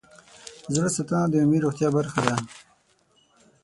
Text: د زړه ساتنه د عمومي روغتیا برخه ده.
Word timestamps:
د 0.65 0.69
زړه 0.75 0.89
ساتنه 0.95 1.25
د 1.29 1.33
عمومي 1.41 1.59
روغتیا 1.61 1.89
برخه 1.97 2.19
ده. 2.27 2.35